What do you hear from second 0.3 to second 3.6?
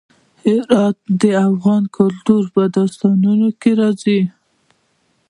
هرات د افغان کلتور په داستانونو